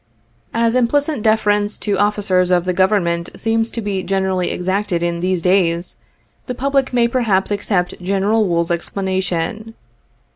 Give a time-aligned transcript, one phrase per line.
[0.55, 5.43] As implicit deference to officers of the Government seems to be generally exacted in these
[5.43, 5.95] days,
[6.47, 9.75] the public may perhaps accept General Wool's explanation.